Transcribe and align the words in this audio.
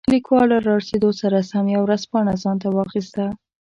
لیکوال 0.13 0.47
له 0.53 0.57
رارسېدو 0.69 1.09
سره 1.21 1.37
سم 1.51 1.65
یوه 1.75 1.83
ورځپاڼه 1.85 2.33
ځانته 2.43 2.67
واخیسته. 2.71 3.25